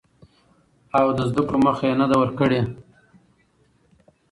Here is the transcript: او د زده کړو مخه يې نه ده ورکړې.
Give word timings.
او 0.97 1.07
د 1.17 1.19
زده 1.29 1.41
کړو 1.47 1.59
مخه 1.67 1.83
يې 1.89 1.95
نه 2.01 2.05
ده 2.11 2.15
ورکړې. 2.21 2.61